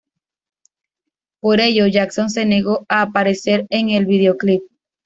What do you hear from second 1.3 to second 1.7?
Por